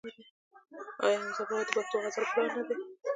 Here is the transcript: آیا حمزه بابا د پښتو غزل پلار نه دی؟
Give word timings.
آیا 1.05 1.17
حمزه 1.21 1.43
بابا 1.49 1.63
د 1.65 1.69
پښتو 1.75 1.95
غزل 2.03 2.23
پلار 2.31 2.49
نه 2.57 2.63
دی؟ 2.67 2.75